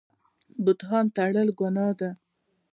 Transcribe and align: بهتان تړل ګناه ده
بهتان 0.63 1.05
تړل 1.15 1.49
ګناه 1.59 1.91
ده 1.99 2.09